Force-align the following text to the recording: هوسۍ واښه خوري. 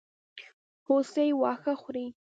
هوسۍ 0.87 1.29
واښه 1.41 1.73
خوري. 1.81 2.05